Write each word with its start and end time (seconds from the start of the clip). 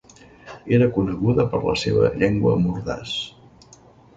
Era 0.77 0.87
coneguda 0.95 1.45
per 1.51 1.61
la 1.67 1.75
seva 1.83 2.09
llengua 2.23 2.57
mordaç. 2.65 3.15